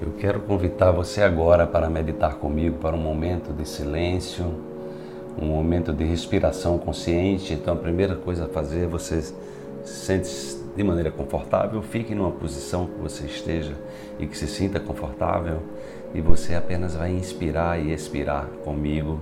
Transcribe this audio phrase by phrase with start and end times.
[0.00, 4.44] Eu quero convidar você agora para meditar comigo para um momento de silêncio,
[5.40, 7.54] um momento de respiração consciente.
[7.54, 9.34] Então, a primeira coisa a fazer você se
[9.84, 13.72] sente de maneira confortável, fique numa posição que você esteja
[14.18, 15.62] e que se sinta confortável
[16.14, 19.18] e você apenas vai inspirar e expirar comigo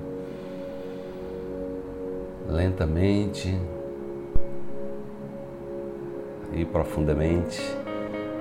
[2.48, 3.56] lentamente
[6.52, 7.83] e profundamente.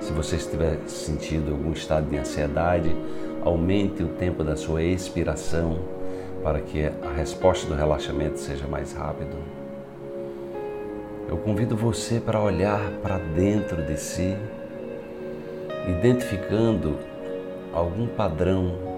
[0.00, 2.94] Se você estiver sentindo algum estado de ansiedade,
[3.42, 5.78] aumente o tempo da sua expiração
[6.42, 9.36] para que a resposta do relaxamento seja mais rápido.
[11.26, 14.36] Eu convido você para olhar para dentro de si,
[15.88, 16.98] identificando
[17.72, 18.94] algum padrão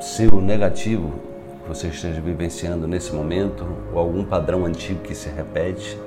[0.00, 1.12] seu negativo
[1.62, 5.98] que você esteja vivenciando nesse momento, ou algum padrão antigo que se repete,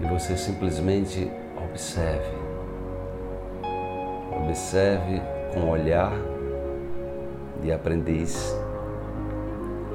[0.00, 1.30] e você simplesmente
[1.64, 2.36] Observe.
[4.44, 5.20] Observe
[5.52, 6.12] com o olhar
[7.60, 8.56] de aprendiz,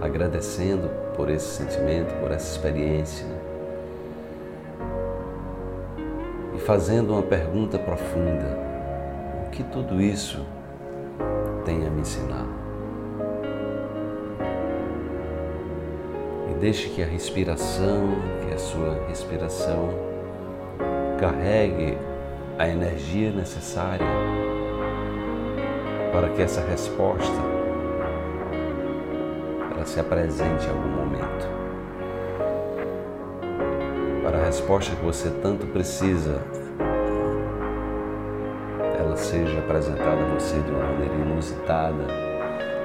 [0.02, 3.26] agradecendo por esse sentimento, por essa experiência.
[6.56, 8.58] E fazendo uma pergunta profunda:
[9.48, 10.46] o que tudo isso
[11.66, 12.46] tem a me ensinar?
[16.52, 18.10] E deixe que a respiração,
[18.46, 20.13] que a sua respiração,
[21.24, 21.98] carregue
[22.60, 24.06] a energia necessária
[26.12, 27.32] para que essa resposta
[29.72, 31.48] ela se apresente em algum momento.
[34.22, 36.42] Para a resposta que você tanto precisa,
[39.00, 42.06] ela seja apresentada a você de uma maneira inusitada,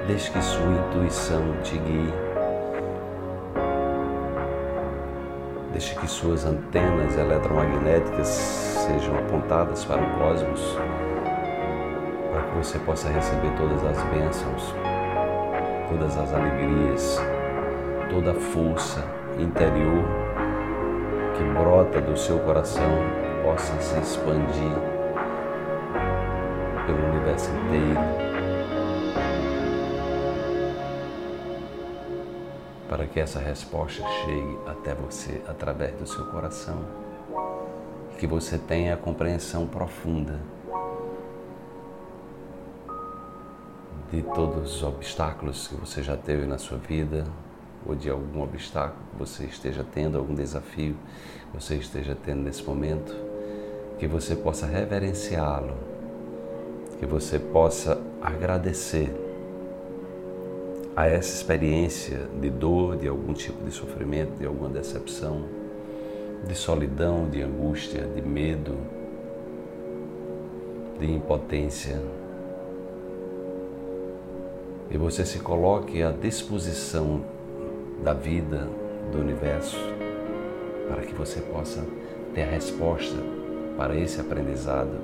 [0.07, 2.28] desde que sua intuição te guie
[5.71, 10.77] Deixe que suas antenas eletromagnéticas sejam apontadas para o cosmos,
[12.31, 14.73] para que você possa receber todas as bênçãos,
[15.89, 17.21] todas as alegrias,
[18.09, 19.05] toda a força
[19.37, 20.03] interior
[21.37, 22.91] que brota do seu coração
[23.43, 24.73] possa se expandir
[26.85, 28.28] pelo universo inteiro
[32.89, 36.83] para que essa resposta chegue até você através do seu coração.
[38.17, 40.39] Que você tenha a compreensão profunda
[44.11, 47.25] de todos os obstáculos que você já teve na sua vida,
[47.85, 50.95] ou de algum obstáculo que você esteja tendo, algum desafio
[51.51, 53.15] que você esteja tendo nesse momento,
[53.99, 55.77] que você possa reverenciá-lo,
[56.99, 59.28] que você possa agradecer
[60.99, 65.45] a essa experiência de dor, de algum tipo de sofrimento, de alguma decepção,
[66.45, 68.75] de solidão, de angústia, de medo,
[70.99, 72.01] de impotência.
[74.91, 77.23] E você se coloque à disposição
[78.03, 78.67] da vida,
[79.09, 79.79] do universo,
[80.89, 81.81] para que você possa
[82.35, 83.15] ter a resposta
[83.77, 84.99] para esse aprendizado,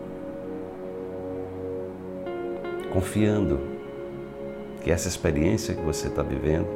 [2.92, 3.75] confiando
[4.86, 6.68] que essa experiência que você está vivendo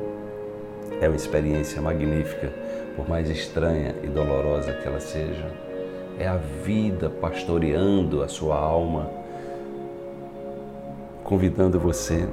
[1.00, 2.52] é uma experiência magnífica,
[2.96, 5.46] por mais estranha e dolorosa que ela seja.
[6.18, 9.12] É a vida pastoreando a sua alma,
[11.24, 12.28] convidando você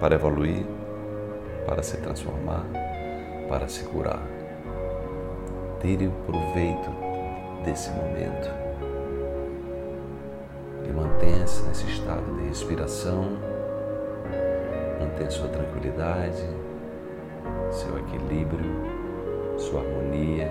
[0.00, 0.66] para evoluir,
[1.64, 2.66] para se transformar,
[3.48, 4.20] para se curar.
[5.80, 6.90] Tire o proveito
[7.64, 8.50] desse momento
[10.88, 13.55] e mantenha-se nesse estado de respiração
[14.98, 16.44] manter sua tranquilidade,
[17.70, 18.64] seu equilíbrio,
[19.56, 20.50] sua harmonia.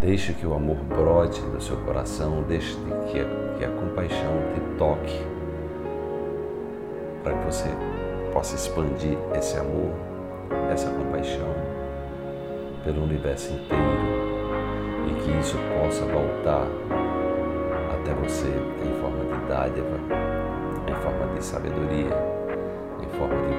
[0.00, 2.76] Deixe que o amor brote do seu coração, deixe
[3.10, 5.24] que a, que a compaixão te toque,
[7.22, 7.68] para que você
[8.32, 9.92] possa expandir esse amor,
[10.72, 11.54] essa compaixão
[12.84, 14.32] pelo universo inteiro
[15.08, 16.66] e que isso possa voltar
[17.94, 20.31] até você em forma de dádiva
[21.02, 22.16] forma de sabedoria,
[23.02, 23.51] em forma de